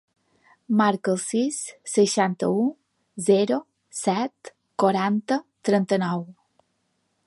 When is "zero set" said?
3.29-4.53